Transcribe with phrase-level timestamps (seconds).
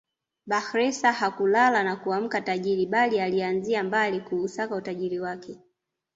[0.45, 5.57] Bakhresa hakulala na kuamka tajiri bali alianzia mbali kuusaka utajiri wake